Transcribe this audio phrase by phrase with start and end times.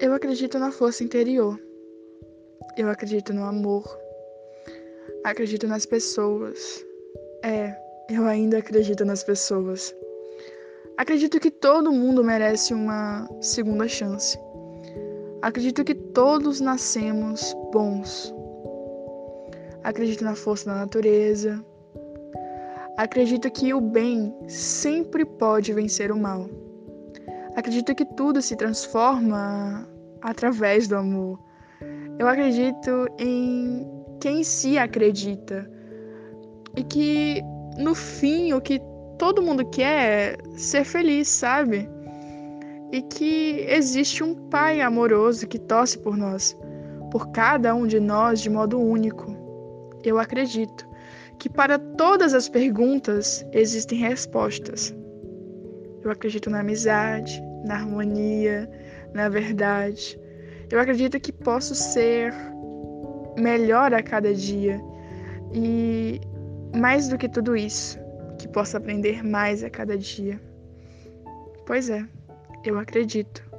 [0.00, 1.60] Eu acredito na força interior.
[2.76, 3.84] Eu acredito no amor.
[5.22, 6.84] Acredito nas pessoas.
[7.42, 7.74] É,
[8.10, 9.94] eu ainda acredito nas pessoas.
[10.96, 14.38] Acredito que todo mundo merece uma segunda chance.
[15.42, 18.34] Acredito que todos nascemos bons.
[19.84, 21.64] Acredito na força da natureza.
[22.96, 26.48] Acredito que o bem sempre pode vencer o mal.
[27.56, 29.88] Acredito que tudo se transforma
[30.22, 31.38] através do amor.
[32.18, 33.86] Eu acredito em
[34.20, 35.70] quem se acredita
[36.76, 37.42] e que
[37.78, 38.80] no fim o que
[39.18, 41.88] todo mundo quer ser feliz, sabe?
[42.92, 46.56] E que existe um Pai amoroso que torce por nós,
[47.10, 49.36] por cada um de nós de modo único.
[50.02, 50.88] Eu acredito
[51.38, 54.94] que para todas as perguntas existem respostas.
[56.04, 58.70] Eu acredito na amizade, na harmonia,
[59.14, 60.20] na verdade.
[60.70, 62.32] Eu acredito que posso ser
[63.38, 64.80] melhor a cada dia
[65.52, 66.20] e
[66.76, 67.98] mais do que tudo isso,
[68.38, 70.40] que possa aprender mais a cada dia.
[71.66, 72.04] Pois é,
[72.64, 73.53] eu acredito.